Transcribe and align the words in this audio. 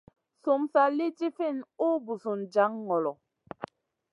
Sum 0.43 0.61
sa 0.71 0.83
lì 0.97 1.07
ɗifinʼ 1.17 1.61
ùh 1.87 1.97
busun 2.05 2.39
jaŋ 2.53 2.71
ŋolo. 2.87 3.11